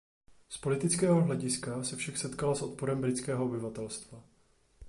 [0.49, 4.23] Z politického hlediska se však setkala s odporem britského obyvatelstva.